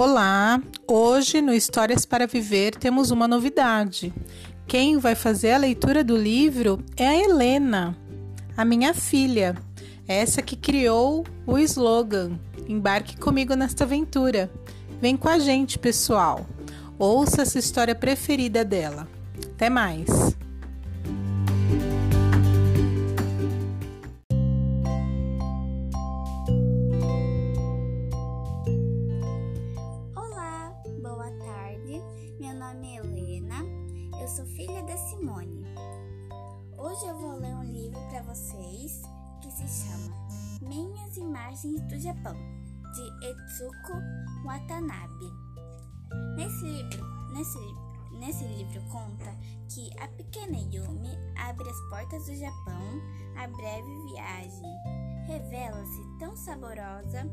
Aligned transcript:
Olá! 0.00 0.62
Hoje 0.86 1.40
no 1.40 1.52
Histórias 1.52 2.06
para 2.06 2.24
Viver 2.24 2.76
temos 2.76 3.10
uma 3.10 3.26
novidade. 3.26 4.14
Quem 4.64 4.96
vai 4.96 5.16
fazer 5.16 5.50
a 5.50 5.58
leitura 5.58 6.04
do 6.04 6.16
livro 6.16 6.78
é 6.96 7.04
a 7.04 7.16
Helena, 7.16 7.98
a 8.56 8.64
minha 8.64 8.94
filha, 8.94 9.56
essa 10.06 10.40
que 10.40 10.54
criou 10.54 11.26
o 11.44 11.58
slogan 11.58 12.38
Embarque 12.68 13.16
comigo 13.16 13.56
nesta 13.56 13.82
aventura. 13.82 14.48
Vem 15.00 15.16
com 15.16 15.28
a 15.28 15.40
gente, 15.40 15.80
pessoal. 15.80 16.46
Ouça 16.96 17.42
essa 17.42 17.58
história 17.58 17.92
preferida 17.92 18.64
dela. 18.64 19.08
Até 19.52 19.68
mais! 19.68 20.37
Vocês 38.68 39.02
que 39.40 39.50
se 39.50 39.86
chama 39.86 40.14
Minhas 40.60 41.16
Imagens 41.16 41.80
do 41.82 41.98
Japão, 41.98 42.36
de 42.94 43.26
Etsuko 43.26 43.94
Watanabe. 44.44 45.32
Nesse 46.36 46.64
livro, 46.64 47.04
nesse, 47.32 47.58
nesse 48.18 48.44
livro 48.44 48.80
conta 48.90 49.34
que 49.68 49.90
a 50.00 50.08
pequena 50.08 50.56
Yumi 50.56 51.16
abre 51.36 51.68
as 51.68 51.80
portas 51.88 52.26
do 52.26 52.34
Japão 52.34 53.00
a 53.36 53.46
breve 53.48 54.02
viagem. 54.12 54.62
Revela-se 55.26 56.18
tão 56.18 56.36
saborosa 56.36 57.26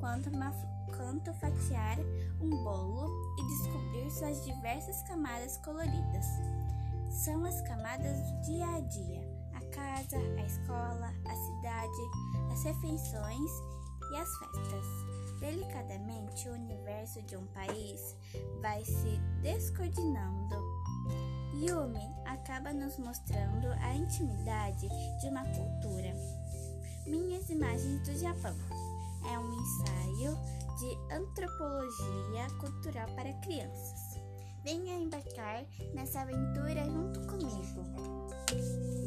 quanto, 0.00 0.30
uma, 0.30 0.50
quanto 0.96 1.32
fatiar 1.34 1.98
um 2.40 2.50
bolo 2.64 3.34
e 3.38 3.46
descobrir 3.46 4.10
suas 4.10 4.44
diversas 4.44 5.02
camadas 5.02 5.56
coloridas. 5.58 6.26
São 7.10 7.44
as 7.44 7.60
camadas 7.62 8.16
do 8.20 8.40
dia 8.42 8.66
a 8.66 8.80
dia: 8.80 9.19
casa, 9.70 10.16
a 10.16 10.44
escola, 10.44 11.14
a 11.24 11.34
cidade, 11.34 12.52
as 12.52 12.62
refeições 12.64 13.50
e 14.12 14.16
as 14.16 14.28
festas. 14.38 14.86
Delicadamente, 15.40 16.48
o 16.48 16.52
universo 16.52 17.22
de 17.22 17.36
um 17.36 17.46
país 17.46 18.16
vai 18.60 18.84
se 18.84 19.18
descoordenando. 19.42 20.56
Yumi 21.54 22.06
acaba 22.26 22.72
nos 22.72 22.98
mostrando 22.98 23.66
a 23.80 23.94
intimidade 23.94 24.88
de 25.20 25.28
uma 25.28 25.44
cultura. 25.44 26.14
Minhas 27.06 27.48
imagens 27.48 28.06
do 28.06 28.16
Japão 28.18 28.54
é 29.24 29.38
um 29.38 29.52
ensaio 29.52 30.38
de 30.78 31.14
antropologia 31.14 32.46
cultural 32.58 33.08
para 33.14 33.32
crianças. 33.40 34.20
Venha 34.62 34.96
embarcar 34.96 35.64
nessa 35.94 36.20
aventura 36.20 36.84
junto 36.84 37.20
comigo. 37.26 38.99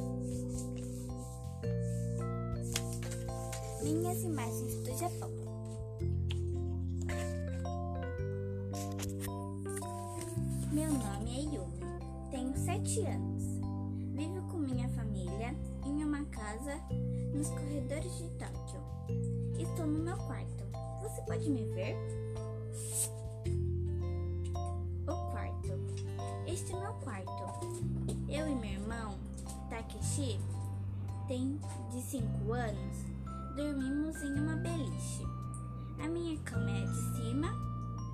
Minhas 3.83 4.23
imagens 4.23 4.75
do 4.77 4.97
Japão. 4.97 5.29
Meu 10.71 10.89
nome 10.89 11.37
é 11.37 11.41
Yumi, 11.41 11.79
tenho 12.31 12.57
sete 12.57 13.01
anos. 13.01 13.43
Vivo 14.13 14.41
com 14.49 14.57
minha 14.59 14.87
família 14.89 15.53
em 15.85 16.03
uma 16.03 16.23
casa 16.25 16.79
nos 17.33 17.49
corredores 17.49 18.17
de 18.17 18.29
Tóquio. 18.39 18.79
Estou 19.59 19.85
no 19.85 19.99
meu 19.99 20.15
quarto. 20.15 20.63
Você 21.01 21.21
pode 21.23 21.49
me 21.49 21.65
ver? 21.73 21.97
O 25.03 25.31
quarto. 25.31 25.73
Este 26.47 26.71
é 26.71 26.79
meu 26.79 26.93
quarto. 26.93 27.33
Eu 28.29 28.47
e 28.47 28.55
meu 28.55 28.71
irmão, 28.71 29.15
Takeshi, 29.69 30.39
tem 31.27 31.59
de 31.91 32.01
5 32.01 32.53
anos, 32.53 32.97
dormimos 33.55 34.21
em 34.23 34.39
uma 34.39 34.55
beliche. 34.55 35.23
A 36.03 36.07
minha 36.07 36.37
cama 36.39 36.71
é 36.71 36.85
de 36.85 37.15
cima 37.15 37.53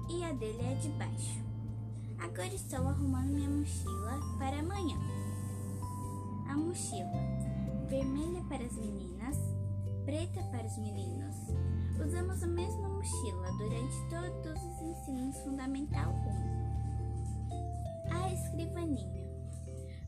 e 0.10 0.24
a 0.24 0.34
dele 0.34 0.62
é 0.62 0.76
de 0.76 0.90
baixo. 0.90 1.40
Agora 2.20 2.54
estou 2.54 2.86
arrumando 2.88 3.32
minha 3.32 3.50
mochila 3.50 4.20
para 4.38 4.60
amanhã. 4.60 4.98
A 6.50 6.58
mochila 6.58 7.50
vermelha 7.88 8.44
para 8.50 8.66
as 8.66 8.74
meninas, 8.74 9.38
preta 10.06 10.44
para 10.52 10.66
os 10.66 10.78
meninos. 10.78 11.36
Usamos 12.06 12.44
a 12.44 12.48
mesma 12.48 12.90
mochila 12.90 13.52
durante 13.58 14.10
todos 14.10 14.62
os 14.62 14.82
ensinos 14.82 15.38
fundamental 15.38 16.14
1. 18.12 18.14
A 18.14 18.34
escrivaninha. 18.34 19.30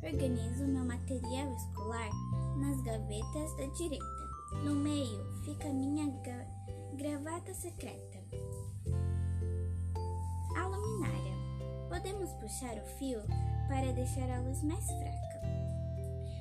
Organizo 0.04 0.68
meu 0.68 0.84
material 0.84 1.56
escolar 1.56 2.10
nas 2.58 2.82
gavetas 2.82 3.56
da 3.56 3.66
direita. 3.78 4.21
No 4.52 4.76
meio 4.76 5.26
fica 5.44 5.70
minha 5.70 6.08
gra 6.22 6.46
gravata 6.94 7.54
secreta. 7.54 8.20
A 10.56 10.68
luminária. 10.68 11.34
Podemos 11.90 12.30
puxar 12.34 12.78
o 12.78 12.86
fio 12.98 13.22
para 13.68 13.92
deixar 13.94 14.30
a 14.30 14.40
luz 14.42 14.62
mais 14.64 14.86
fraca. 14.86 15.42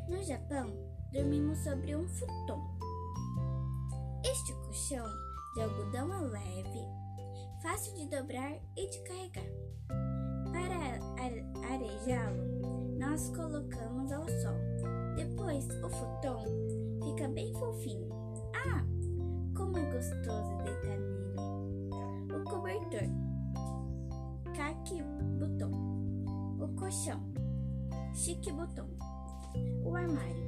No 0.08 0.22
Japão, 0.22 0.70
dormimos 1.12 1.58
sobre 1.60 1.96
um 1.96 2.06
futon. 2.08 2.60
Este 4.24 4.52
colchão 4.52 5.06
de 5.54 5.62
algodão 5.62 6.12
é 6.12 6.20
leve, 6.20 6.84
fácil 7.62 7.94
de 7.94 8.06
dobrar 8.06 8.52
e 8.76 8.90
de 8.90 8.98
carregar. 9.04 9.44
Para 10.52 11.72
arejá-lo, 11.72 12.98
nós 12.98 13.30
colocamos 13.30 14.12
ao 14.12 14.28
sol. 14.28 14.58
Depois, 15.16 15.64
o 15.82 15.88
futon 15.88 16.44
fica 17.02 17.28
bem 17.28 17.52
fofinho. 17.54 18.08
Ah, 18.54 18.84
como 19.56 19.78
é 19.78 19.84
gostoso 19.92 20.56
deitar 20.62 20.98
nele! 20.98 22.34
O 22.34 22.44
cobertor, 22.44 23.08
caque 24.56 25.02
botão. 25.38 25.70
O 26.60 26.68
colchão, 26.76 27.20
chique 28.14 28.52
botão. 28.52 28.88
O 29.84 29.94
armário, 29.96 30.46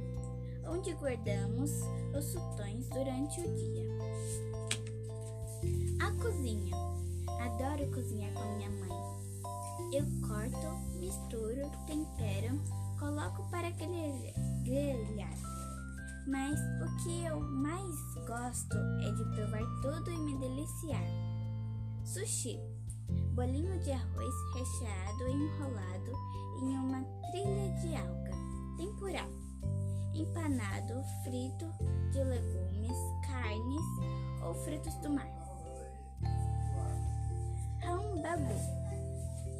onde 0.67 0.93
guardamos 0.93 1.71
os 2.17 2.33
futões 2.33 2.87
durante 2.89 3.41
o 3.41 3.55
dia. 3.55 3.87
A 6.01 6.11
cozinha. 6.21 6.73
Adoro 7.39 7.91
cozinhar 7.91 8.33
com 8.33 8.55
minha 8.55 8.69
mãe. 8.69 8.89
Eu 9.91 10.05
corto, 10.27 10.97
misturo, 10.99 11.69
tempero, 11.85 12.59
coloco 12.99 13.43
para 13.49 13.69
grelhar. 13.71 15.52
Mas 16.27 16.59
o 16.81 17.03
que 17.03 17.25
eu 17.25 17.39
mais 17.39 17.95
gosto 18.27 18.77
é 19.01 19.11
de 19.11 19.23
provar 19.35 19.63
tudo 19.81 20.11
e 20.11 20.17
me 20.17 20.37
deliciar. 20.37 21.05
Sushi. 22.03 22.59
Bolinho 23.35 23.79
de 23.79 23.91
arroz 23.91 24.35
recheado 24.55 25.27
e 25.27 25.31
enrolado 25.31 26.11
em 26.61 26.77
uma 26.77 27.03
trilha 27.31 27.73
de 27.81 27.95
alga. 27.95 28.31
Temporal 28.77 29.43
empanado, 30.15 31.03
frito 31.23 31.65
de 32.11 32.23
legumes, 32.23 32.97
carnes 33.25 34.43
ou 34.43 34.53
frutos 34.53 34.93
do 34.95 35.09
mar. 35.09 35.27
Hambabu, 37.83 38.53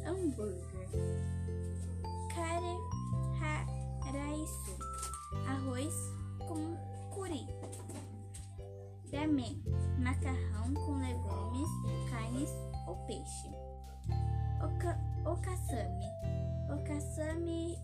hambúrguer, 0.06 0.88
kare 2.34 2.76
raisu, 4.12 4.78
arroz 5.48 6.13
com 6.46 6.76
curi, 7.14 7.46
ramen, 9.12 9.62
macarrão 9.98 10.74
com 10.74 10.98
legumes, 10.98 11.70
carnes 12.10 12.50
ou 12.86 12.96
peixe. 13.06 13.48
Oka, 14.62 14.98
okasami 15.24 16.14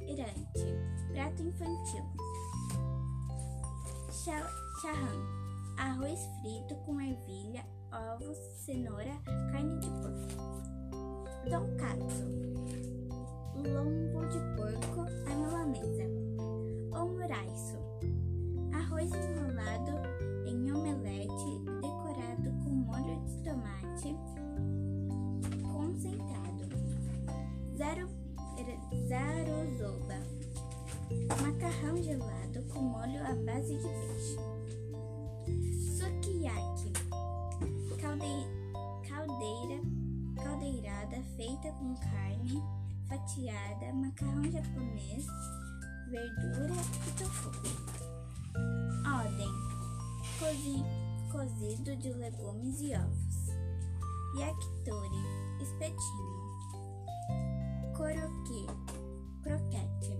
irante, 0.00 0.74
prato 1.12 1.42
infantil. 1.42 2.04
Charrão, 4.82 5.76
arroz 5.78 6.20
frito 6.40 6.74
com 6.86 7.00
ervilha, 7.00 7.64
ovos, 7.92 8.38
cenoura, 8.64 9.16
carne 9.52 9.80
de 9.80 9.88
porco. 9.88 10.60
Tonkatsu, 11.48 12.24
lombo 13.56 14.26
de 14.26 14.38
porco 14.56 15.00
à 15.00 15.34
milanesa. 15.34 16.06
Omuraisu, 16.92 17.79
arroz 18.90 19.12
enrolado 19.12 19.92
em 20.46 20.72
omelete 20.72 21.64
decorado 21.80 22.50
com 22.64 22.70
molho 22.70 23.24
de 23.24 23.36
tomate 23.44 24.16
concentrado. 25.62 26.68
Zaro, 27.78 28.08
zarozoba, 29.08 30.16
macarrão 31.40 32.02
gelado 32.02 32.62
com 32.72 32.80
molho 32.80 33.24
à 33.24 33.34
base 33.44 33.76
de 33.76 33.88
peixe. 33.88 34.36
Sukiyaki, 35.96 36.92
caldeira, 38.00 38.50
caldeira, 39.08 39.80
caldeira 40.42 41.22
feita 41.36 41.70
com 41.72 41.94
carne 41.94 42.60
fatiada, 43.08 43.92
macarrão 43.94 44.50
japonês, 44.50 45.26
verdura 46.10 46.74
e 47.06 47.10
tofu. 47.18 47.99
Ordem: 48.56 49.52
cozi 50.38 50.84
cozido 51.30 51.96
de 51.96 52.12
legumes 52.12 52.80
e 52.80 52.94
ovos. 52.94 53.30
Yakitori, 54.36 55.24
espetinho. 55.60 56.40
Koroki, 57.96 58.66
croquete. 59.42 60.18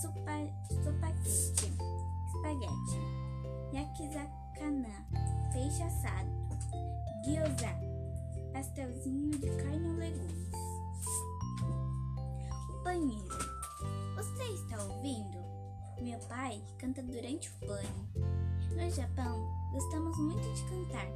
Supa, 0.00 0.36
supaquete, 0.68 1.72
espaguete. 2.26 3.00
Yakizakana, 3.72 5.06
peixe 5.52 5.82
assado. 5.82 6.30
Gyoza, 7.24 7.74
pastelzinho 8.52 9.30
de 9.30 9.50
carne 9.62 9.88
ou 9.88 9.96
legumes. 9.96 10.52
O 12.70 12.84
banheiro. 12.84 13.38
Você 14.16 14.44
está 14.44 14.82
ouvindo? 14.84 15.55
Meu 16.00 16.18
pai 16.28 16.62
canta 16.78 17.02
durante 17.02 17.50
o 17.50 17.66
banho. 17.66 18.08
No 18.70 18.90
Japão, 18.90 19.48
gostamos 19.72 20.16
muito 20.18 20.52
de 20.52 20.62
cantar. 20.64 21.06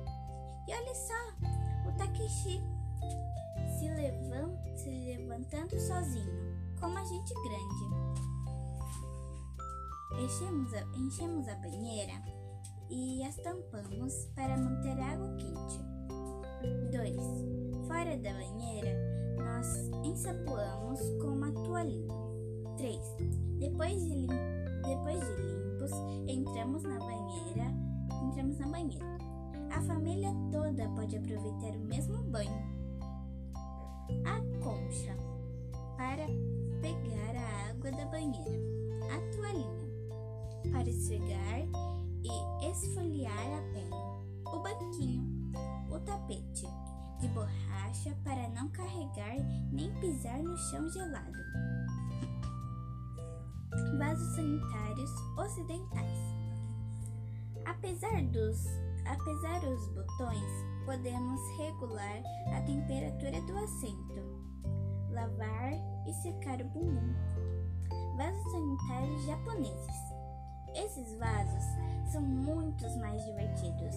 E 0.67 0.73
olha 0.73 0.95
só, 0.95 1.89
o 1.89 1.93
Takeshi 1.99 2.61
se, 3.79 3.89
se 4.77 4.91
levantando 4.91 5.79
sozinho, 5.79 6.55
como 6.79 6.99
a 6.99 7.05
gente 7.05 7.35
grande. 7.35 8.01
Enchemos 10.23 10.75
a, 10.75 10.81
enchemos 10.97 11.49
a 11.49 11.55
banheira 11.57 12.23
e 12.91 13.23
as 13.25 13.37
tampamos 13.37 14.27
para 14.35 14.57
manter 14.57 14.99
a 14.99 15.13
água 15.13 15.37
quente. 15.37 15.81
2. 16.91 17.17
Fora 17.87 18.17
da 18.19 18.33
banheira, 18.33 18.97
nós 19.37 19.67
ensaboamos 20.05 21.01
com 21.21 21.29
uma 21.29 21.53
toalhinha. 21.53 22.15
3. 22.77 22.99
Depois 23.59 24.03
de, 24.03 24.27
depois 24.83 25.21
de 25.21 25.43
limpos, 25.43 25.91
entramos 26.27 26.83
na 26.83 26.99
banheira, 26.99 27.73
entramos 28.23 28.59
na 28.59 28.69
banheira. 28.69 29.19
A 29.75 29.81
família 29.83 30.33
toda 30.51 30.89
pode 30.91 31.17
aproveitar 31.17 31.77
o 31.77 31.85
mesmo 31.87 32.23
banho. 32.25 32.81
A 34.25 34.41
concha 34.63 35.17
para 35.97 36.27
pegar 36.81 37.37
a 37.37 37.71
água 37.71 37.91
da 37.93 38.05
banheira. 38.07 38.61
A 39.13 39.37
toalhinha 39.37 39.81
para 40.73 40.89
esfregar 40.89 41.67
e 42.23 42.67
esfoliar 42.71 43.59
a 43.59 43.63
pele. 43.73 43.91
O 44.47 44.59
banquinho, 44.61 45.25
o 45.91 45.99
tapete 46.01 46.67
de 47.21 47.29
borracha 47.29 48.17
para 48.25 48.49
não 48.49 48.69
carregar 48.71 49.37
nem 49.71 49.93
pisar 50.01 50.43
no 50.43 50.57
chão 50.57 50.89
gelado. 50.91 51.39
Vasos 53.99 54.35
sanitários 54.35 55.11
ocidentais. 55.37 56.19
Apesar 57.65 58.23
dos 58.25 58.67
apesar 59.07 59.61
dos 59.61 59.87
botões, 59.89 60.65
podemos 60.85 61.41
regular 61.57 62.23
a 62.57 62.61
temperatura 62.63 63.41
do 63.43 63.59
assento, 63.59 64.23
lavar 65.11 65.73
e 66.07 66.13
secar 66.15 66.61
o 66.61 66.65
bumbum. 66.69 67.15
Vasos 68.17 68.53
sanitários 68.53 69.25
japoneses. 69.27 69.97
Esses 70.75 71.19
vasos 71.19 71.65
são 72.13 72.23
muitos 72.23 72.97
mais 72.97 73.25
divertidos. 73.25 73.95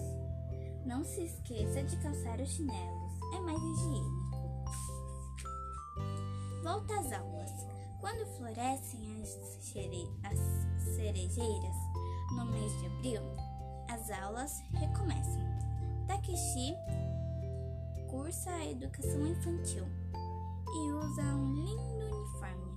Não 0.86 1.04
se 1.04 1.24
esqueça 1.24 1.82
de 1.82 1.96
calçar 1.98 2.40
os 2.40 2.48
chinelos, 2.48 3.12
é 3.34 3.40
mais 3.40 3.60
higiênico. 3.62 4.24
Volta 6.62 6.98
às 6.98 7.12
aulas. 7.12 7.43
Quando 8.04 8.26
florescem 8.36 9.22
as, 9.22 9.30
as 10.24 10.84
cerejeiras 10.94 11.76
no 12.36 12.44
mês 12.44 12.70
de 12.78 12.86
abril, 12.86 13.22
as 13.88 14.10
aulas 14.10 14.62
recomeçam. 14.74 15.40
Takeshi 16.06 16.76
cursa 18.10 18.50
a 18.50 18.70
educação 18.70 19.26
infantil 19.26 19.86
e 20.76 20.92
usa 20.92 21.22
um 21.22 21.54
lindo 21.54 22.04
uniforme. 22.04 22.74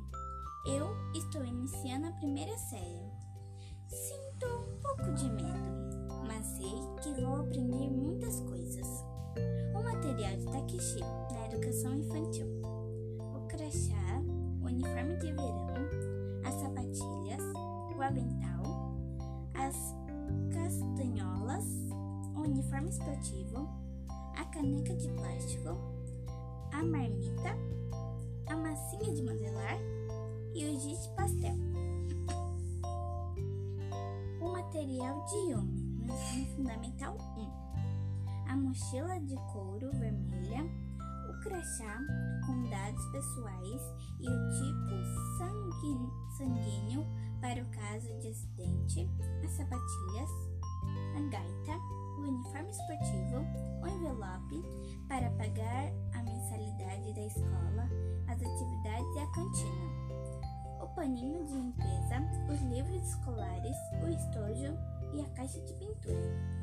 Eu 0.65 0.95
estou 1.13 1.43
iniciando 1.43 2.07
a 2.07 2.11
primeira 2.13 2.57
série. 2.57 3.11
Sinto 3.89 4.26
caneca 24.57 24.95
de 24.95 25.07
plástico, 25.09 25.69
a 26.73 26.83
marmita, 26.83 27.55
a 28.47 28.55
massinha 28.55 29.13
de 29.13 29.21
modelar 29.21 29.77
e 30.55 30.65
o 30.65 30.79
giz 30.79 31.03
de 31.03 31.09
pastel 31.09 31.55
material 34.41 35.23
de 35.25 35.51
Yumi 35.51 35.83
no 36.07 36.13
ensino 36.13 36.55
fundamental 36.55 37.17
1. 37.37 38.49
A 38.49 38.57
mochila 38.57 39.19
de 39.19 39.35
couro 39.53 39.91
vermelha, 39.91 40.65
o 41.29 41.39
crachá 41.43 41.99
com 42.47 42.67
dados 42.67 43.05
pessoais 43.11 43.81
e 44.19 44.27
o 44.27 44.49
tipo 44.49 44.97
sanguíneo 46.35 47.05
para 47.41 47.61
o 47.61 47.65
caso 47.69 48.07
de 48.19 48.29
acidente, 48.29 49.07
as 49.45 49.51
sapatilhas, 49.51 50.56
a 51.15 51.29
gaita, 51.29 51.77
o 52.17 52.21
uniforme 52.21 52.71
esportivo, 52.71 53.45
o 53.81 53.87
envelope 53.87 54.63
para 55.07 55.29
pagar 55.31 55.91
a 56.13 56.23
mensalidade 56.23 57.13
da 57.13 57.25
escola, 57.25 57.89
as 58.27 58.41
atividades 58.41 59.15
e 59.15 59.19
a 59.19 59.27
cantina 59.27 60.07
o 60.81 60.87
paninho 60.89 61.45
de 61.45 61.53
limpeza, 61.53 62.21
os 62.51 62.61
livros 62.61 63.03
escolares, 63.09 63.75
o 64.03 64.07
estojo 64.07 64.77
e 65.13 65.21
a 65.21 65.29
caixa 65.35 65.59
de 65.61 65.73
pintura. 65.73 66.57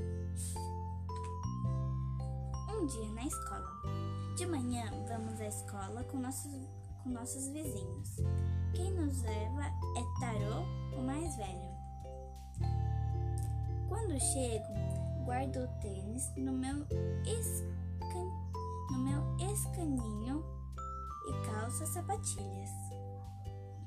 Um 2.70 2.86
dia 2.86 3.10
na 3.12 3.24
escola. 3.24 3.70
De 4.36 4.46
manhã 4.46 4.90
vamos 5.08 5.40
à 5.40 5.46
escola 5.46 6.04
com 6.04 6.18
nossos, 6.18 6.52
com 7.02 7.10
nossos 7.10 7.48
vizinhos. 7.48 8.16
Quem 8.74 8.90
nos 8.92 9.22
leva 9.22 9.64
é 9.64 10.20
Tarô, 10.20 10.62
o 10.98 11.02
mais 11.02 11.36
velho. 11.36 11.73
Quando 13.94 14.18
chego, 14.18 14.74
guardo 15.24 15.60
o 15.60 15.68
tênis 15.80 16.28
no 16.36 16.52
meu, 16.52 16.84
escan, 17.24 18.28
no 18.90 18.98
meu 18.98 19.52
escaninho 19.52 20.44
e 21.28 21.46
calço 21.46 21.84
as 21.84 21.90
sapatilhas. 21.90 22.70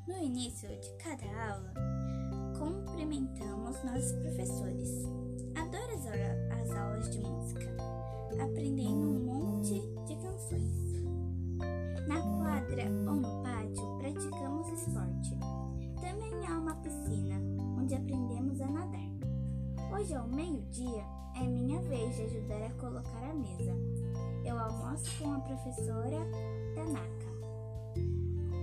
No 0.07 0.17
início 0.17 0.69
de 0.79 0.89
cada 1.03 1.25
aula, 1.51 1.73
cumprimentamos 2.57 3.83
nossos 3.83 4.13
professores. 4.13 4.89
Adoro 5.57 5.93
as, 5.93 6.05
as 6.57 6.71
aulas 6.71 7.09
de 7.09 7.19
música, 7.19 7.75
aprendendo 8.41 9.09
um 9.09 9.25
monte 9.25 9.73
de 10.05 10.15
canções. 10.15 11.03
Na 12.07 12.21
quadra 12.21 12.85
ou 13.09 13.15
no 13.15 13.43
pátio, 13.43 13.97
praticamos 13.97 14.69
esporte. 14.69 15.37
Também 15.99 16.47
há 16.47 16.57
uma 16.59 16.75
piscina, 16.75 17.35
onde 17.77 17.93
aprendemos 17.93 18.61
a 18.61 18.67
nadar. 18.67 19.16
Hoje, 19.97 20.13
ao 20.13 20.27
meio-dia, 20.27 21.03
é 21.35 21.41
minha 21.41 21.81
vez 21.81 22.15
de 22.15 22.21
ajudar 22.21 22.61
a 22.61 22.69
colocar 22.73 23.23
a 23.23 23.33
mesa. 23.33 23.75
Eu 24.45 24.59
almoço 24.59 25.09
com 25.17 25.33
a 25.33 25.39
professora 25.39 26.19
Tanaka. 26.75 27.25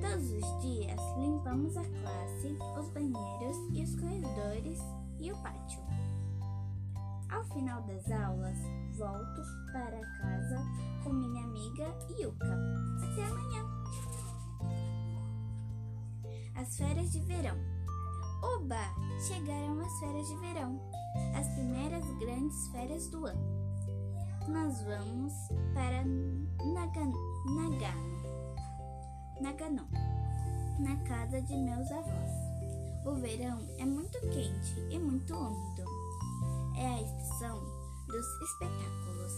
Todos 0.00 0.30
os 0.30 0.62
dias 0.62 1.00
limpamos 1.18 1.76
a 1.76 1.82
classe, 1.82 2.56
os 2.78 2.88
banheiros 2.90 3.56
e 3.72 3.82
os 3.82 3.96
corredores 3.96 4.78
e 5.18 5.32
o 5.32 5.36
pátio. 5.42 5.80
Ao 7.28 7.42
final 7.46 7.82
das 7.82 8.08
aulas, 8.12 8.56
volto 8.96 9.42
para 9.72 10.00
casa 10.20 10.64
com 11.02 11.12
minha 11.12 11.42
amiga 11.42 11.86
Yuka. 12.16 12.58
Até 13.02 13.24
amanhã! 13.24 13.64
As 16.54 16.76
férias 16.76 17.10
de 17.10 17.18
verão. 17.22 17.73
Oba! 18.44 18.94
Chegaram 19.26 19.80
as 19.80 19.98
férias 19.98 20.28
de 20.28 20.36
verão, 20.36 20.78
as 21.34 21.48
primeiras 21.54 22.04
grandes 22.18 22.68
férias 22.68 23.08
do 23.08 23.24
ano. 23.24 23.40
Nós 24.46 24.82
vamos 24.82 25.32
para 25.72 26.04
Nagano 26.74 27.16
Nagano, 29.40 29.88
na 30.78 30.96
casa 31.08 31.40
de 31.40 31.56
meus 31.56 31.90
avós. 31.90 32.30
O 33.06 33.14
verão 33.14 33.60
é 33.78 33.86
muito 33.86 34.20
quente 34.20 34.78
e 34.90 34.98
muito 34.98 35.34
úmido. 35.34 35.84
É 36.76 36.86
a 36.86 37.00
estação 37.00 37.58
dos 38.06 38.26
espetáculos. 38.42 39.32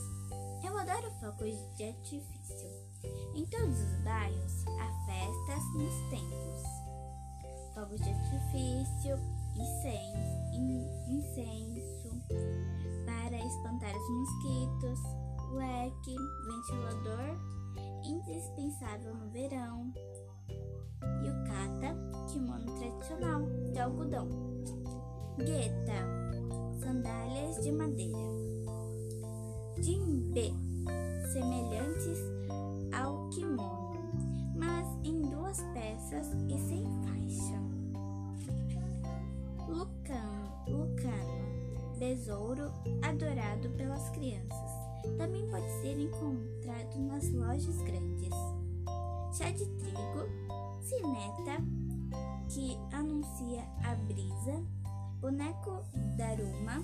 Eu 0.65 0.77
adoro 0.77 1.11
fogos 1.21 1.77
de 1.77 1.85
artifício. 1.85 2.69
Em 3.37 3.47
todos 3.47 3.79
os 3.79 4.01
bairros 4.03 4.65
há 4.67 5.07
festas 5.07 5.65
nos 5.75 5.95
templos, 6.11 6.76
fogos 7.77 8.01
de 8.01 8.09
artifício, 8.09 9.19
incenso 11.11 12.09
para 13.05 13.37
espantar 13.37 13.95
os 13.95 14.09
mosquitos, 14.11 14.99
leque, 15.53 16.17
ventilador 16.47 17.37
indispensável 18.03 19.15
no 19.15 19.29
verão, 19.31 19.93
yukata, 21.23 21.95
kimono 22.33 22.65
tradicional 22.79 23.43
de 23.71 23.79
algodão, 23.79 24.27
gueta, 25.37 26.81
sandálias 26.81 27.63
de 27.63 27.73
madeira, 27.73 28.19
jimbe, 29.83 30.55
adorado 43.03 43.71
pelas 43.71 44.09
crianças. 44.11 44.71
Também 45.17 45.49
pode 45.49 45.69
ser 45.81 45.99
encontrado 45.99 46.99
nas 47.01 47.31
lojas 47.33 47.77
grandes. 47.83 48.31
Chá 49.37 49.51
de 49.51 49.67
trigo, 49.67 50.27
cineta, 50.81 51.63
que 52.49 52.77
anuncia 52.93 53.63
a 53.85 53.95
brisa, 53.95 54.65
boneco 55.21 55.85
daruma, 56.17 56.83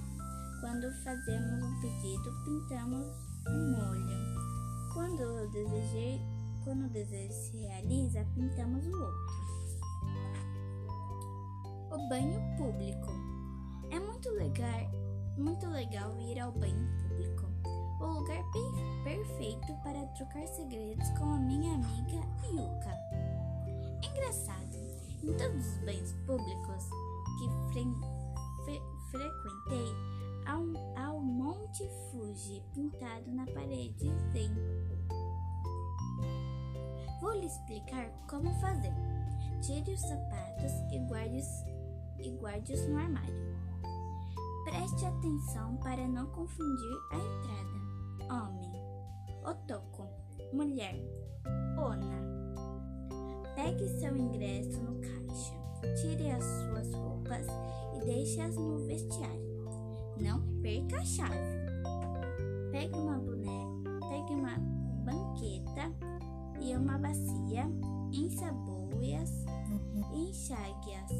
quando 0.61 0.93
fazemos 1.03 1.65
um 1.65 1.81
pedido, 1.81 2.33
pintamos 2.45 3.07
um 3.49 3.71
molho. 3.73 4.03
Quando 4.93 5.23
o 5.23 5.49
quando 6.65 6.87
o 6.87 6.89
desejo 6.91 7.33
se 7.33 7.57
realiza, 7.57 8.25
pintamos 8.35 8.87
o 8.87 8.93
outro. 8.93 9.43
O 11.91 12.09
banho 12.09 12.41
público. 12.57 13.11
É 13.91 13.99
muito 13.99 14.31
legal, 14.31 14.91
muito 15.37 15.67
legal 15.69 16.17
ir 16.21 16.39
ao 16.41 16.53
banho 16.53 16.89
público. 17.03 17.47
O 18.01 18.07
lugar 18.07 18.43
perfeito 19.05 19.75
para 19.83 20.07
trocar 20.09 20.47
segredos 20.49 21.09
com 21.11 21.25
a 21.25 21.39
minha 21.39 21.75
amiga 21.75 22.27
Yuka. 22.47 22.97
Engraçado, 24.03 24.77
em 25.23 25.33
todos 25.35 25.67
os 25.67 25.79
banhos 25.85 26.13
públicos 26.27 26.85
que 27.39 27.73
fre 27.73 27.85
fre 28.65 28.81
frequentei, 29.11 29.95
há 30.47 30.59
um, 30.59 30.75
há 30.97 31.13
um 31.13 31.21
Monte 31.21 31.89
Fuji 32.11 32.63
pintado 32.75 33.31
na 33.31 33.47
parede 33.47 34.11
dentro 34.33 34.83
Vou 37.21 37.33
lhe 37.35 37.47
explicar 37.47 38.11
como 38.29 38.53
fazer. 38.61 38.93
Tire 39.61 39.93
os 39.93 40.01
sapatos 40.01 40.73
e 40.91 40.99
guarde-os 40.99 41.65
e 42.19 42.31
guarde 42.31 42.77
no 42.89 42.99
armário. 42.99 43.52
Preste 44.73 45.05
atenção 45.05 45.77
para 45.77 46.09
não 46.09 46.25
confundir 46.29 46.99
a 47.11 47.17
entrada. 47.17 48.33
Homem, 48.33 48.73
otoko, 49.45 50.09
mulher, 50.51 50.97
ona. 51.77 52.23
Pegue 53.55 53.87
seu 54.01 54.17
ingresso 54.17 54.81
no 54.81 54.99
caixa. 54.99 55.53
Tire 56.01 56.31
as 56.31 56.43
suas 56.43 56.91
roupas 56.95 57.47
e 57.97 58.05
deixe-as 58.07 58.57
no 58.57 58.79
vestiário. 58.87 59.69
Não 60.19 60.41
perca 60.63 61.03
a 61.03 61.05
chave. 61.05 61.37
Pegue 62.71 62.97
uma 62.97 63.19
boneca, 63.19 64.07
pegue 64.09 64.33
uma 64.33 64.57
banqueta 65.05 65.93
e 66.63 66.75
uma 66.75 66.97
bacia, 66.97 67.67
ensaboe-as 68.11 69.45
e 70.15 70.31
enxague-as 70.31 71.13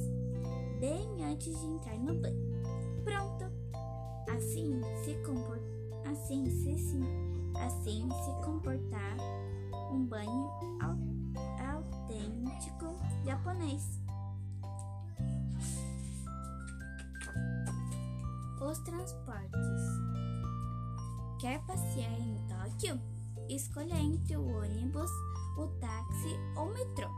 bem 0.81 1.23
antes 1.23 1.55
de 1.61 1.67
entrar 1.67 1.99
no 1.99 2.15
banho. 2.15 2.82
Pronto! 3.05 3.45
Assim 4.31 4.81
se 5.05 5.15
comporta, 5.25 6.11
assim 6.11 6.47
se, 6.47 6.79
se 6.79 7.01
assim 7.59 8.09
se 8.11 8.45
comportar 8.45 9.17
um 9.93 10.05
banho 10.07 10.51
autêntico 11.75 12.87
japonês. 13.25 14.01
Os 18.61 18.79
transportes. 18.81 20.03
Quer 21.41 21.61
passear 21.67 22.21
em 22.21 22.47
Tóquio? 22.47 23.01
Escolha 23.49 23.97
entre 23.97 24.37
o 24.37 24.47
ônibus, 24.47 25.11
o 25.59 25.67
táxi 25.81 26.37
ou 26.57 26.73
metrô. 26.73 27.09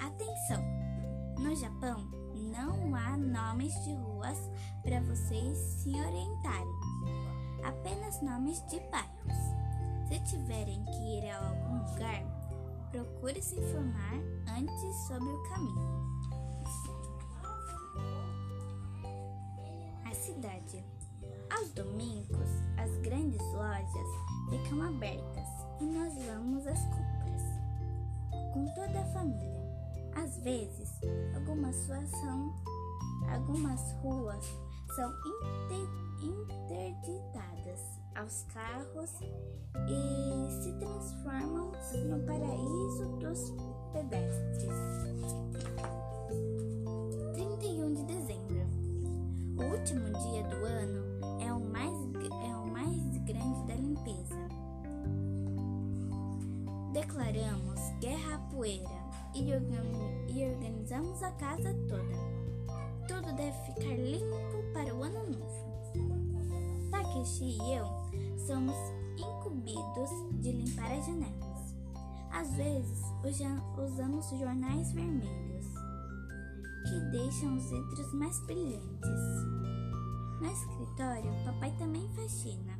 Atenção! 0.00 0.62
No 1.38 1.56
Japão, 1.56 2.23
não 2.54 2.94
há 2.94 3.16
nomes 3.16 3.74
de 3.84 3.94
ruas 3.94 4.38
para 4.82 5.00
vocês 5.00 5.58
se 5.58 5.90
orientarem, 5.90 6.78
apenas 7.64 8.22
nomes 8.22 8.64
de 8.68 8.78
bairros. 8.90 9.34
Se 10.08 10.20
tiverem 10.20 10.84
que 10.84 11.18
ir 11.18 11.30
a 11.30 11.48
algum 11.48 11.78
lugar, 11.90 12.22
procure 12.92 13.42
se 13.42 13.56
informar 13.56 14.14
antes 14.56 14.96
sobre 15.08 15.28
o 15.28 15.42
caminho. 15.48 16.04
A 20.04 20.14
cidade. 20.14 20.84
Aos 21.50 21.70
domingos, 21.72 22.48
as 22.76 22.90
grandes 22.98 23.40
lojas 23.52 24.08
ficam 24.48 24.82
abertas 24.82 25.48
e 25.80 25.84
nós 25.84 26.14
vamos 26.26 26.66
às 26.66 26.80
compras 26.84 27.42
com 28.52 28.64
toda 28.74 29.00
a 29.00 29.12
família. 29.12 29.63
Às 30.16 30.38
vezes, 30.38 30.90
algumas 31.34 31.86
ruas 31.86 32.10
são, 32.10 32.54
algumas 33.32 33.80
ruas 34.02 34.44
são 34.94 35.12
inter, 35.26 35.88
interditadas 36.22 37.80
aos 38.14 38.42
carros 38.52 39.10
e 39.20 40.62
se 40.62 40.72
transformam 40.78 41.72
no 42.06 42.26
paraíso 42.26 43.08
dos 43.18 43.52
pedestres. 43.92 44.70
31 47.34 47.94
de 47.94 48.04
dezembro. 48.04 48.64
O 49.58 49.76
último 49.76 50.12
dia 50.18 50.42
do 50.44 50.64
ano 50.64 51.04
declaramos 57.24 57.80
guerra 58.00 58.36
à 58.36 58.38
poeira 58.54 59.03
e, 59.34 59.52
organizamos 60.44 61.22
a 61.22 61.30
casa 61.32 61.74
toda. 61.88 62.34
Tudo 63.08 63.34
deve 63.34 63.56
ficar 63.66 63.94
limpo 63.96 64.72
para 64.72 64.94
o 64.94 65.02
ano 65.02 65.30
novo. 65.30 66.90
Takeshi 66.90 67.44
e 67.44 67.74
eu 67.74 67.86
somos 68.46 68.76
incumbidos 69.16 70.10
de 70.40 70.52
limpar 70.52 70.92
as 70.92 71.06
janelas. 71.06 71.74
Às 72.30 72.52
vezes 72.54 73.02
usamos 73.76 74.28
jornais 74.30 74.92
vermelhos, 74.92 75.66
que 76.88 77.00
deixam 77.10 77.56
os 77.56 77.70
vidros 77.70 78.12
mais 78.14 78.40
brilhantes. 78.46 79.54
No 80.40 80.50
escritório, 80.50 81.30
papai 81.44 81.72
também 81.78 82.08
faxina. 82.14 82.78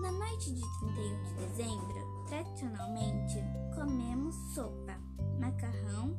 Na 0.00 0.12
noite 0.12 0.52
de 0.52 0.60
31 0.60 1.24
de 1.24 1.34
dezembro, 1.34 2.26
tradicionalmente 2.28 3.38
comemos 3.78 4.34
sopa, 4.54 4.98
macarrão 5.38 6.16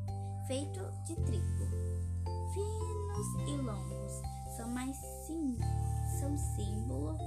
feito 0.48 0.80
de 1.06 1.16
trigo. 1.26 1.66
Finos 2.54 3.50
e 3.50 3.58
longos 3.58 4.22
são 4.56 4.70
mais 4.70 4.96
sim, 5.28 5.58
são 6.20 6.38
símbolo 6.56 7.18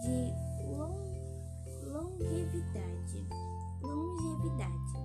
de 0.00 0.32
long, 0.70 0.94
longevidade. 1.92 3.26
Longevidade. 3.82 4.96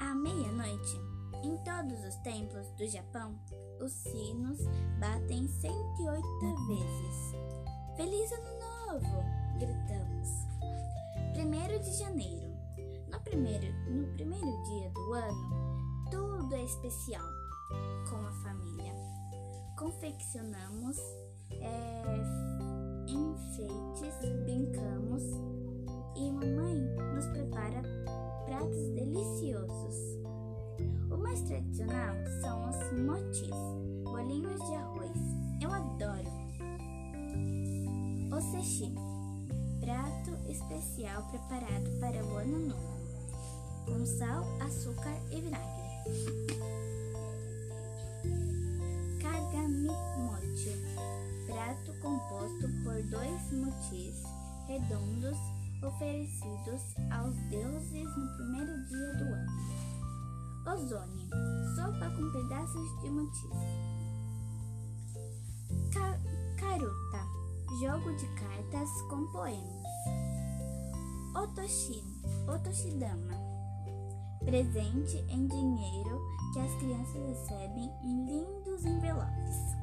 À 0.00 0.14
meia-noite, 0.14 1.00
em 1.42 1.56
todos 1.64 2.04
os 2.04 2.14
templos 2.16 2.70
do 2.72 2.86
Japão, 2.86 3.38
os 3.80 3.92
sinos 3.92 4.58
batem 5.00 5.48
108 5.48 6.66
vezes. 6.66 7.34
Feliz 7.96 8.30
Ano 8.32 8.92
Novo! 8.92 9.24
gritamos. 9.58 10.28
Primeiro 11.32 11.78
de 11.82 11.92
janeiro. 11.94 12.45
No 13.16 13.22
primeiro, 13.22 13.66
no 13.88 14.06
primeiro 14.08 14.62
dia 14.64 14.90
do 14.90 15.12
ano, 15.14 16.10
tudo 16.10 16.54
é 16.54 16.64
especial 16.64 17.24
com 18.10 18.16
a 18.16 18.30
família. 18.42 18.92
Confeccionamos 19.78 20.98
é, 21.50 22.02
enfeites, 23.08 24.14
brincamos 24.44 25.22
e 26.14 26.30
mamãe 26.30 26.76
nos 27.14 27.26
prepara 27.28 27.82
pratos 28.44 28.86
deliciosos. 28.90 29.96
O 31.10 31.16
mais 31.16 31.40
tradicional 31.40 32.14
são 32.42 32.68
os 32.68 32.92
motis, 33.00 34.04
bolinhos 34.04 34.60
de 34.60 34.74
arroz. 34.74 35.16
Eu 35.62 35.72
adoro. 35.72 36.30
O 38.30 38.40
cechi 38.52 38.92
prato 39.80 40.50
especial 40.50 41.22
preparado 41.30 41.90
para 42.00 42.24
o 42.24 42.36
ano 42.36 42.58
novo, 42.58 42.95
com 43.86 44.04
sal, 44.04 44.44
açúcar 44.60 45.16
e 45.30 45.40
vinagre. 45.40 45.86
Kagamimochi, 49.22 50.76
prato 51.46 51.94
composto 52.02 52.68
por 52.84 53.02
dois 53.04 53.52
motis 53.52 54.22
redondos 54.66 55.38
oferecidos 55.82 56.82
aos 57.12 57.34
deuses 57.48 58.16
no 58.16 58.36
primeiro 58.36 58.86
dia 58.88 59.14
do 59.14 59.24
ano. 59.24 59.52
Ozone, 60.66 61.30
sopa 61.76 62.10
com 62.10 62.32
pedaços 62.32 63.00
de. 63.00 63.08
Ka 65.92 66.18
Karuta, 66.56 67.22
jogo 67.80 68.16
de 68.16 68.26
cartas 68.34 68.90
com 69.08 69.30
poemas. 69.30 69.86
Otoshi, 71.36 72.02
Otoshidama, 72.48 73.45
presente 74.46 75.16
em 75.28 75.48
dinheiro 75.48 76.22
que 76.52 76.60
as 76.60 76.72
crianças 76.76 77.14
recebem 77.14 77.92
em 78.02 78.26
lindos 78.26 78.84
envelopes. 78.86 79.76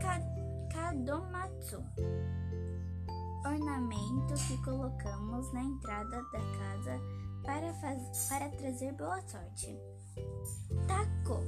Ka 0.00 0.20
Kadomatsu, 0.68 1.82
ornamento 3.46 4.34
que 4.48 4.62
colocamos 4.64 5.52
na 5.52 5.62
entrada 5.62 6.22
da 6.32 6.40
casa 6.40 7.00
para, 7.44 7.72
faz, 7.74 8.28
para 8.28 8.48
trazer 8.50 8.92
boa 8.94 9.20
sorte. 9.22 9.78
Taco, 10.88 11.40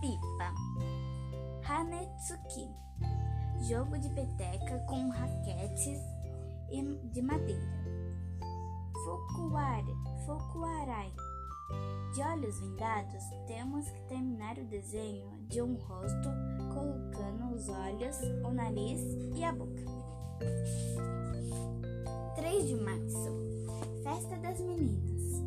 pipa. 0.00 0.54
Hanetsuki, 1.68 2.68
jogo 3.68 3.98
de 3.98 4.08
peteca 4.10 4.78
com 4.86 5.10
raquetes 5.10 6.00
de 7.12 7.22
madeira. 7.22 7.78
Fukuare, 9.04 10.07
Fukuarai, 10.28 11.10
de 12.12 12.20
olhos 12.20 12.60
vendados, 12.60 13.24
temos 13.46 13.88
que 13.88 14.00
terminar 14.08 14.58
o 14.58 14.64
desenho 14.66 15.26
de 15.48 15.62
um 15.62 15.74
rosto 15.76 16.28
colocando 16.74 17.54
os 17.54 17.66
olhos, 17.70 18.14
o 18.44 18.52
nariz 18.52 19.00
e 19.34 19.42
a 19.42 19.52
boca. 19.52 19.86
3 22.36 22.68
de 22.68 22.74
março 22.74 23.30
Festa 24.04 24.36
das 24.36 24.60
Meninas 24.60 25.42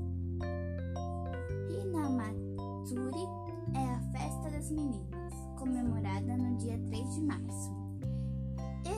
Hinamatsuri 1.69 3.27
é 3.75 3.85
a 3.85 4.01
festa 4.11 4.49
das 4.49 4.71
meninas, 4.71 5.33
comemorada 5.59 6.35
no 6.35 6.57
dia 6.57 6.79
3 6.89 7.13
de 7.13 7.21
março. 7.21 7.71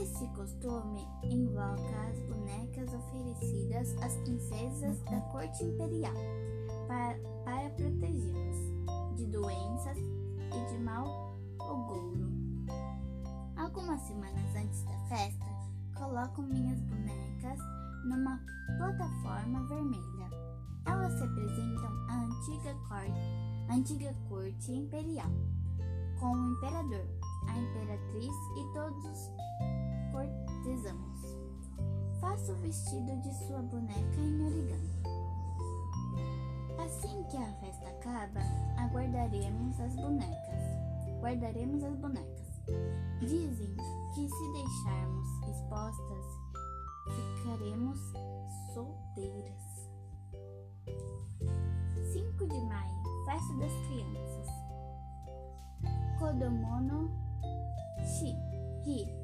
Esse 0.01 0.25
costume 0.29 1.05
invoca 1.23 2.09
as 2.09 2.19
oferecidas 3.03 3.95
às 4.01 4.15
princesas 4.17 4.99
da 5.03 5.19
corte 5.31 5.63
imperial 5.63 6.13
para, 6.87 7.17
para 7.43 7.69
protegê-las 7.71 9.15
de 9.15 9.25
doenças 9.27 9.97
e 9.97 10.71
de 10.71 10.83
mau 10.83 11.37
agouro. 11.59 12.31
Algumas 13.55 14.01
semanas 14.01 14.55
antes 14.55 14.83
da 14.83 14.97
festa, 15.07 15.45
coloco 15.95 16.41
minhas 16.41 16.79
bonecas 16.81 17.59
numa 18.05 18.39
plataforma 18.77 19.67
vermelha. 19.67 20.29
Elas 20.85 21.19
representam 21.19 21.91
a 22.09 22.25
antiga 22.25 22.75
corte, 22.89 23.71
antiga 23.71 24.13
corte 24.27 24.71
imperial, 24.71 25.31
com 26.19 26.31
o 26.31 26.51
imperador, 26.51 27.07
a 27.47 27.57
imperatriz 27.57 28.33
e 28.57 28.73
todos 28.73 29.05
os 29.05 29.31
cortesãos. 30.11 31.12
Faço 32.23 32.53
o 32.53 32.55
vestido 32.61 33.17
de 33.17 33.33
sua 33.33 33.61
boneca 33.63 34.17
em 34.17 34.45
origami. 34.45 35.03
Assim 36.79 37.21
que 37.25 37.35
a 37.35 37.51
festa 37.59 37.89
acaba, 37.89 38.39
aguardaremos 38.77 39.77
as 39.81 39.93
bonecas. 39.97 40.63
Guardaremos 41.19 41.83
as 41.83 41.97
bonecas. 41.97 42.61
Dizem 43.19 43.75
que 44.15 44.29
se 44.29 44.51
deixarmos 44.53 45.27
expostas, 45.49 46.25
ficaremos 47.13 47.99
solteiras. 48.73 49.89
5 52.13 52.47
de 52.47 52.61
maio, 52.61 53.03
festa 53.25 53.53
das 53.57 53.73
crianças. 53.87 54.47
Kodomono 56.17 57.11
Shi, 58.05 58.33
Hi, 58.85 59.22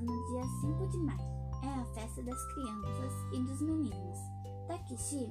no 0.00 0.26
dia 0.26 0.42
5 0.60 0.88
de 0.88 0.98
maio. 0.98 1.20
É 1.62 1.68
a 1.68 1.84
festa 1.94 2.22
das 2.22 2.42
crianças 2.54 3.12
e 3.32 3.40
dos 3.42 3.60
meninos. 3.60 4.18
Takeshi 4.66 5.30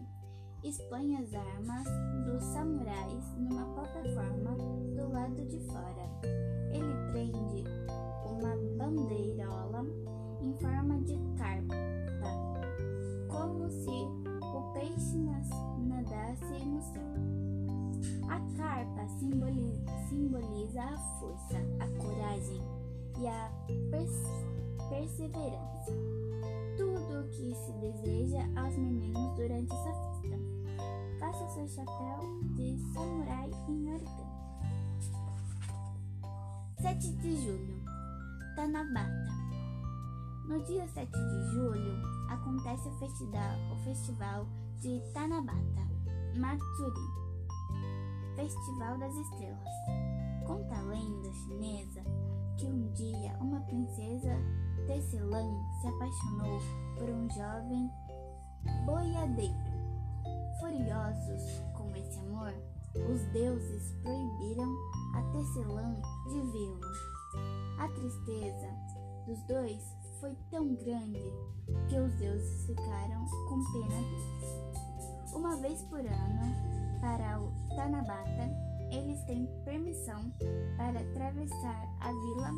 expõe 0.63 1.15
as 1.17 1.33
armas 1.33 1.87
dos 2.25 2.43
samurais 2.43 3.23
numa 3.37 3.65
plataforma 3.73 4.55
do 4.95 5.11
lado 5.11 5.45
de 5.45 5.59
fora. 5.67 6.09
Ele 6.71 7.11
prende 7.11 7.63
uma 8.25 8.55
bandeirola 8.77 9.85
em 10.41 10.53
forma 10.55 10.99
de 11.01 11.17
carpa, 11.37 11.75
como 13.29 13.69
se 13.69 13.89
o 13.89 14.73
peixe 14.73 15.17
nadasse 15.79 16.65
no 16.65 16.81
céu. 16.81 17.13
A 18.29 18.39
carpa 18.57 19.07
simboliza 20.09 20.81
a 20.81 20.97
força, 21.19 21.57
a 21.79 21.87
coragem 22.01 22.72
e 23.19 23.27
a 23.27 23.51
pers 23.91 24.11
perseverança. 24.89 25.91
Tudo 26.77 27.21
o 27.21 27.29
que 27.29 27.55
se 27.55 27.71
deseja 27.73 28.43
aos 28.55 28.75
meninos 28.75 29.35
durante 29.35 29.73
essa 29.73 29.93
festa. 29.93 30.39
Faça 31.19 31.47
seu 31.49 31.67
chapéu 31.67 32.19
de 32.55 32.77
samurai 32.93 33.49
em 33.69 33.93
origami. 33.93 34.33
7 36.81 37.11
de 37.17 37.35
julho 37.37 37.83
Tanabata. 38.55 39.33
No 40.47 40.61
dia 40.65 40.87
7 40.87 41.11
de 41.11 41.51
julho 41.53 42.01
acontece 42.29 42.89
o 42.89 42.99
festival, 42.99 43.55
o 43.71 43.83
festival 43.83 44.47
de 44.81 45.01
Tanabata 45.13 45.83
Matsuri, 46.35 47.07
Festival 48.35 48.97
das 48.97 49.15
Estrelas. 49.15 49.73
Conta 50.45 50.75
a 50.75 50.81
lenda 50.81 51.31
chinesa 51.31 52.03
que 52.57 52.65
um 52.65 52.91
dia 52.93 53.35
uma 53.39 53.59
princesa 53.61 54.35
Tecelã 54.87 55.43
se 55.81 55.87
apaixonou 55.87 56.59
por 56.97 57.09
um 57.09 57.29
jovem 57.29 57.89
boiadeiro. 58.85 59.73
Furiosos 60.59 61.61
com 61.73 61.95
esse 61.95 62.19
amor, 62.19 62.53
os 63.11 63.21
deuses 63.31 63.93
proibiram 64.03 64.69
a 65.15 65.21
Tecelã 65.31 65.93
de 66.27 66.41
vê-lo. 66.51 66.81
A 67.79 67.87
tristeza 67.87 68.69
dos 69.25 69.41
dois 69.43 69.81
foi 70.19 70.35
tão 70.51 70.75
grande 70.75 71.33
que 71.89 71.97
os 71.97 72.13
deuses 72.15 72.65
ficaram 72.65 73.25
com 73.49 73.63
pena 73.71 74.01
deles. 74.01 75.33
Uma 75.33 75.57
vez 75.57 75.81
por 75.83 75.99
ano, 75.99 76.73
para 77.01 77.41
o 77.41 77.51
Tanabata, 77.75 78.72
eles 78.93 79.21
têm 79.23 79.47
permissão 79.65 80.31
para 80.77 80.99
atravessar 80.99 81.83
a 81.99 82.11
Vila 82.11 82.51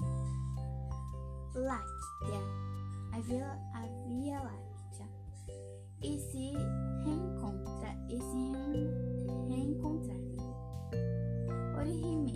Láctea, 1.56 2.42
a 3.14 3.20
Vila 3.22 3.58
a 3.74 3.88
Via 4.08 4.42
Láctea, 4.42 5.08
e 6.04 6.20
se 6.20 6.54
reencontra 7.06 7.96
e 8.10 8.20
se 8.20 8.52
reencontrar. 9.48 10.18
Orihime, 11.80 12.34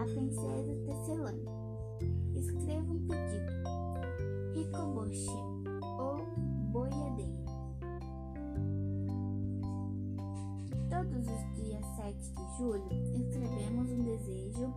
a 0.00 0.04
princesa 0.04 0.74
Tecelã 0.86 1.34
escreva 2.34 2.92
um 2.92 3.06
pedido. 3.06 3.52
Hikoboshi, 4.54 5.30
ou 5.98 6.26
boiadeiro. 6.72 7.44
Todos 10.90 11.26
os 11.28 11.54
dias 11.54 11.65
7 12.06 12.14
de 12.14 12.56
julho 12.56 12.88
escrevemos 13.16 13.90
um 13.90 14.04
desejo 14.04 14.72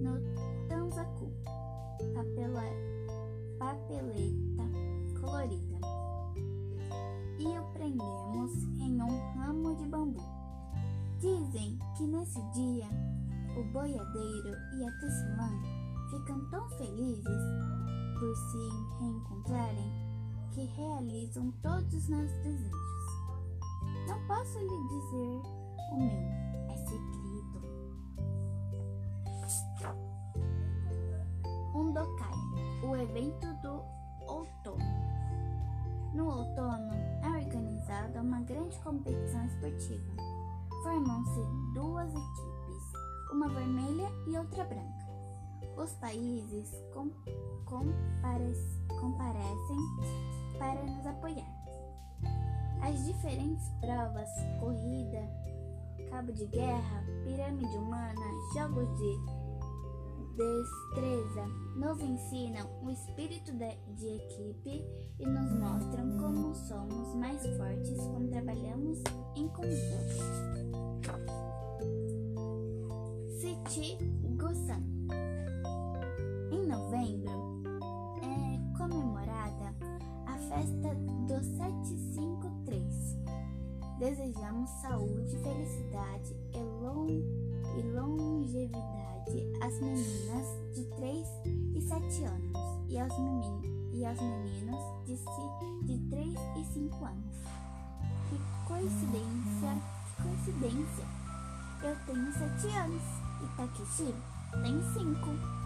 no 0.00 0.68
Tanzaku, 0.68 1.32
papela, 2.14 2.62
papeleta 3.58 4.62
colorida, 5.20 5.78
e 7.40 7.58
o 7.58 7.64
prendemos 7.72 8.52
em 8.80 9.02
um 9.02 9.38
ramo 9.38 9.74
de 9.74 9.86
bambu. 9.86 10.22
Dizem 11.18 11.76
que 11.96 12.06
nesse 12.06 12.40
dia 12.52 12.86
o 13.56 13.72
boiadeiro 13.72 14.56
e 14.76 14.84
a 14.84 14.92
tecelã 15.00 15.50
ficam 16.10 16.48
tão 16.50 16.68
felizes 16.78 17.24
por 18.20 18.36
se 18.36 19.00
reencontrarem 19.00 19.92
que 20.52 20.64
realizam 20.76 21.52
todos 21.60 21.92
os 21.92 22.08
nossos 22.08 22.38
desejos. 22.44 22.78
Não 24.06 24.26
posso 24.28 24.58
lhe 24.60 24.88
dizer 24.88 25.42
o 25.90 25.96
meu, 25.96 26.47
uma 43.32 43.48
vermelha 43.48 44.08
e 44.26 44.36
outra 44.36 44.64
branca. 44.64 45.08
Os 45.76 45.92
países 45.94 46.70
com, 46.92 47.10
comparece, 47.64 48.82
comparecem 49.00 49.78
para 50.58 50.82
nos 50.84 51.06
apoiar. 51.06 51.58
As 52.82 53.04
diferentes 53.04 53.68
provas, 53.80 54.28
corrida, 54.60 55.28
cabo 56.10 56.32
de 56.32 56.46
guerra, 56.46 57.04
pirâmide 57.24 57.76
humana, 57.76 58.26
jogos 58.54 58.88
de 58.98 59.48
destreza, 60.38 61.46
nos 61.76 62.00
ensinam 62.00 62.66
o 62.82 62.90
espírito 62.90 63.52
de 63.52 64.06
equipe 64.06 64.84
e 65.18 65.26
nos 65.26 65.52
mostram 65.58 66.16
como 66.18 66.54
somos 66.54 67.14
mais 67.16 67.44
fortes 67.56 67.98
quando 68.06 68.30
trabalhamos 68.30 69.02
em 69.34 69.48
conjunto. 69.48 70.77
Siti 73.68 73.98
Gossan 74.38 74.82
Em 76.50 76.66
novembro 76.66 77.62
é 78.22 78.78
comemorada 78.78 79.74
a 80.26 80.38
festa 80.38 80.94
do 81.26 81.38
753. 81.44 83.18
Desejamos 83.98 84.70
saúde, 84.80 85.36
felicidade 85.42 86.34
e, 86.54 86.58
long, 86.82 87.08
longevidade 87.94 89.52
às 89.60 89.78
meninas 89.80 90.46
de 90.74 90.84
3 90.96 91.28
e 91.74 91.82
7 91.82 92.24
anos 92.24 92.56
e 92.88 92.98
aos, 92.98 93.18
meninos, 93.18 93.66
e 93.92 94.06
aos 94.06 94.18
meninos 94.18 94.80
de, 95.04 95.16
de 95.84 95.98
3 96.08 96.34
e 96.56 96.64
5 96.72 97.04
anos. 97.04 97.36
Que 98.30 98.38
coincidência, 98.66 99.76
que 100.06 100.22
coincidência! 100.22 101.04
Eu 101.82 101.94
tenho 102.06 102.32
7 102.32 102.66
anos 102.76 103.17
e 103.42 103.56
Takeshi 103.56 104.14
tem 104.62 104.82
5. 104.94 105.58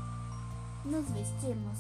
Nos 0.85 1.11
vestimos, 1.11 1.79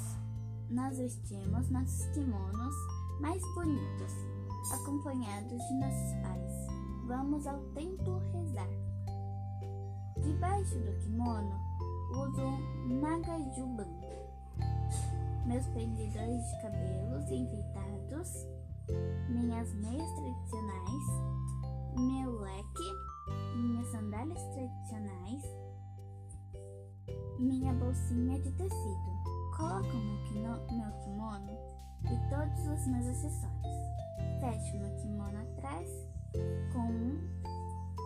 nós 0.71 0.97
vestimos 0.97 1.69
nossos 1.71 2.07
kimonos 2.15 2.75
mais 3.21 3.43
bonitos, 3.55 4.13
acompanhados 4.73 5.51
de 5.51 5.75
nossos 5.75 6.13
pais. 6.23 6.53
Vamos 7.07 7.47
ao 7.47 7.59
templo 7.75 8.19
rezar. 8.33 8.69
Debaixo 10.23 10.79
do 10.79 10.99
kimono, 11.01 11.61
uso 12.13 12.43
um 12.43 13.01
nagajuban. 13.01 13.89
Meus 15.47 15.67
prendedores 15.67 16.45
de 16.47 16.63
cabelos 16.63 17.31
enfeitados, 17.31 18.47
minhas 19.29 19.75
meias 19.75 20.09
tradicionais, 20.15 21.33
meu 21.97 22.41
leque, 22.41 23.57
minhas 23.57 23.91
sandálias 23.91 24.43
tradicionais, 24.55 25.62
minha 27.43 27.73
bolsinha 27.75 28.39
de 28.41 28.51
tecido. 28.53 29.13
Coloco 29.57 29.97
meu, 30.33 30.53
meu 30.71 30.93
kimono 31.03 31.53
e 32.05 32.31
todos 32.31 32.61
os 32.61 32.87
meus 32.87 33.07
acessórios. 33.07 33.83
Fecho 34.41 34.79
meu 34.79 34.97
kimono 34.97 35.39
atrás 35.39 35.89
com 36.73 36.89
um 36.89 37.19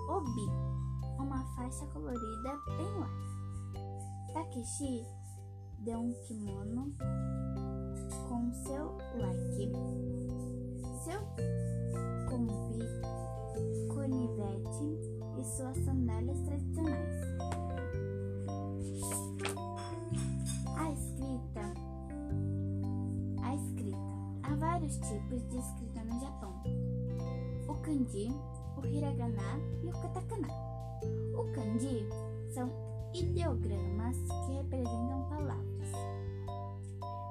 obi, 0.08 1.20
uma 1.20 1.44
faixa 1.54 1.86
colorida 1.86 2.58
bem 2.66 2.98
leve. 2.98 4.32
Takeshi 4.32 5.06
deu 5.80 6.00
um 6.00 6.14
kimono 6.26 6.94
com 8.28 8.52
seu 8.64 8.96
like, 9.18 9.72
seu 11.04 11.20
convite, 12.28 13.02
conivete 13.94 14.98
e 15.38 15.44
suas 15.44 15.76
sandálias 15.84 16.40
tradicionais. 16.40 17.45
Vários 24.86 24.96
tipos 24.98 25.42
de 25.48 25.58
escrita 25.58 26.04
no 26.04 26.20
Japão: 26.20 26.52
o 27.68 27.74
kanji, 27.82 28.28
o 28.76 28.86
hiragana 28.86 29.58
e 29.82 29.88
o 29.88 29.92
katakana. 29.92 30.48
O 31.34 31.52
kanji 31.52 32.08
são 32.54 32.70
ideogramas 33.12 34.16
que 34.16 34.52
representam 34.52 35.28
palavras. 35.28 35.90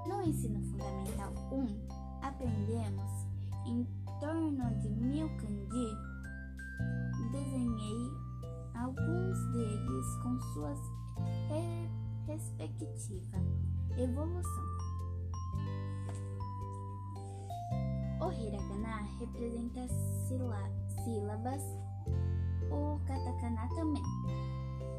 No 0.05 0.21
ensino 0.21 0.61
fundamental 0.69 1.33
1, 1.51 2.27
aprendemos 2.27 3.25
em 3.65 3.87
torno 4.19 4.79
de 4.81 4.89
mil 4.89 5.29
kanji. 5.37 5.97
Desenhei 7.31 8.11
alguns 8.75 9.39
deles 9.53 10.05
com 10.23 10.39
suas 10.53 10.79
re 11.49 11.89
respectiva 12.27 13.37
evolução. 13.97 14.84
O 18.25 18.31
hiragana 18.31 19.03
representa 19.19 19.87
sílabas, 21.03 21.61
o 22.71 22.99
katakana 23.05 23.69
também 23.75 24.03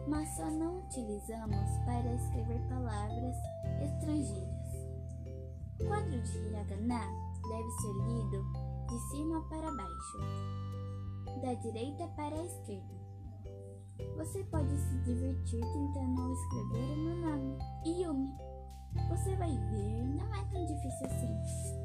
mas 0.09 0.29
só 0.37 0.49
não 0.51 0.79
utilizamos 0.79 1.69
para 1.85 2.15
escrever 2.15 2.61
palavras 2.69 3.37
estrangeiras. 3.83 4.57
O 5.81 5.87
quadro 5.87 6.23
de 6.23 6.39
hiragana 6.39 7.01
deve 7.43 7.71
ser 7.71 7.93
lido 8.07 8.45
de 8.89 8.99
cima 9.11 9.43
para 9.49 9.71
baixo, 9.73 10.19
da 11.43 11.55
direita 11.55 12.07
para 12.09 12.35
a 12.35 12.45
esquerda. 12.45 12.97
Você 14.17 14.45
pode 14.45 14.77
se 14.77 14.99
divertir 15.05 15.61
tentando 15.61 16.33
escrever 16.33 16.93
o 16.93 16.97
meu 16.97 17.17
nome, 17.17 17.59
Yumi. 17.85 18.33
Você 19.09 19.37
vai 19.37 19.51
ver, 19.51 20.05
não 20.05 20.35
é 20.35 20.45
tão 20.45 20.65
difícil 20.65 21.07
assim. 21.07 21.77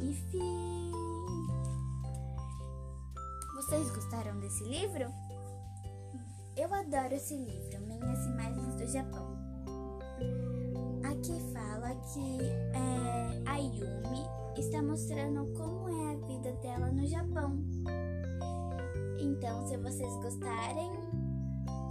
E 0.00 0.14
fim. 0.30 0.90
Vocês 3.54 3.90
gostaram 3.90 4.38
desse 4.40 4.64
livro? 4.64 5.04
Eu 6.56 6.74
adoro 6.74 7.14
esse 7.14 7.36
livro, 7.36 7.80
Minhas 7.86 8.26
Imagens 8.26 8.74
do 8.74 8.86
Japão. 8.86 9.38
Aqui 11.04 11.40
fala 11.52 11.94
que 12.12 12.42
é, 12.74 13.42
a 13.46 13.56
Yumi 13.56 14.26
está 14.58 14.82
mostrando 14.82 15.46
como 15.56 15.88
é 15.88 16.12
a 16.12 16.26
vida 16.26 16.52
dela 16.62 16.90
no 16.90 17.06
Japão. 17.06 17.64
Então, 19.18 19.66
se 19.68 19.76
vocês 19.76 20.14
gostarem, 20.16 20.90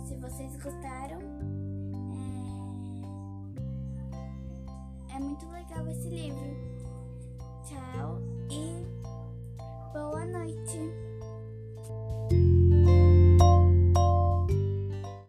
se 0.08 0.16
vocês 0.18 0.52
gostaram, 0.62 1.20
é, 5.10 5.16
é 5.16 5.20
muito 5.20 5.48
legal 5.50 5.88
esse 5.88 6.10
livro. 6.10 6.69
Tchau 7.70 7.78
e 7.78 7.98
boa 7.98 8.08
noite. 8.08 8.19